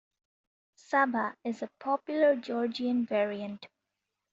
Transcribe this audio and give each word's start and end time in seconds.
Saba 0.79 1.35
is 1.43 1.61
a 1.61 1.69
popular 1.79 2.35
Georgian 2.35 3.05
variant. 3.05 3.67